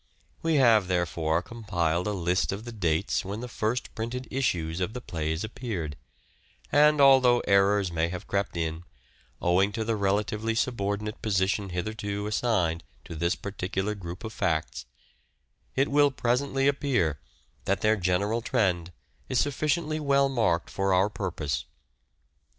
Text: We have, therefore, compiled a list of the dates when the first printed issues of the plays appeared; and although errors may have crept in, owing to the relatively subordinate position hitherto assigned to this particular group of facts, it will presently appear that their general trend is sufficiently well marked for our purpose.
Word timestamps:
We 0.41 0.55
have, 0.55 0.87
therefore, 0.87 1.43
compiled 1.43 2.07
a 2.07 2.11
list 2.13 2.51
of 2.51 2.65
the 2.65 2.71
dates 2.71 3.23
when 3.23 3.41
the 3.41 3.47
first 3.47 3.93
printed 3.93 4.27
issues 4.31 4.79
of 4.79 4.93
the 4.93 4.99
plays 4.99 5.43
appeared; 5.43 5.95
and 6.71 6.99
although 6.99 7.41
errors 7.41 7.91
may 7.91 8.09
have 8.09 8.25
crept 8.25 8.57
in, 8.57 8.83
owing 9.43 9.71
to 9.73 9.85
the 9.85 9.95
relatively 9.95 10.55
subordinate 10.55 11.21
position 11.21 11.69
hitherto 11.69 12.25
assigned 12.25 12.83
to 13.05 13.15
this 13.15 13.35
particular 13.35 13.93
group 13.93 14.23
of 14.23 14.33
facts, 14.33 14.87
it 15.75 15.91
will 15.91 16.09
presently 16.09 16.67
appear 16.67 17.19
that 17.65 17.81
their 17.81 17.95
general 17.95 18.41
trend 18.41 18.91
is 19.29 19.39
sufficiently 19.39 19.99
well 19.99 20.29
marked 20.29 20.71
for 20.71 20.95
our 20.95 21.09
purpose. 21.11 21.65